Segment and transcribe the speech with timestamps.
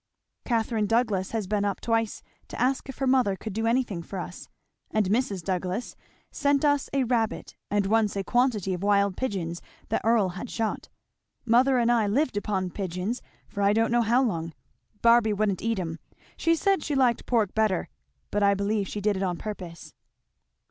[0.45, 4.17] "Catherine Douglass has been up twice to ask if her mother could do anything for
[4.17, 4.49] us;
[4.89, 5.43] and Mrs.
[5.43, 5.95] Douglass
[6.31, 10.49] sent us once a rabbit and once a quantity of wild pigeons that Earl had
[10.49, 10.89] shot.
[11.45, 14.53] Mother and I lived upon pigeons for I don't know how long.
[15.03, 15.99] Barby wouldn't eat 'em
[16.35, 17.87] she said she liked pork better;
[18.31, 19.93] but I believe she did it on purpose."